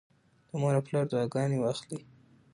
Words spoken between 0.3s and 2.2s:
د مور او پلار دعاګانې واخلئ.